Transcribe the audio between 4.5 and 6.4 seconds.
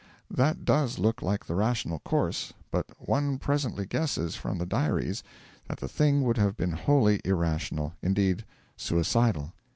the diaries that the thing would